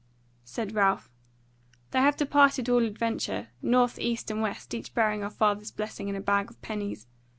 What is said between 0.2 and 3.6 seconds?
Said Ralph: "They have departed at all adventure,